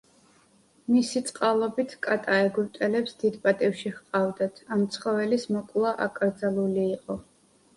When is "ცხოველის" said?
4.97-5.47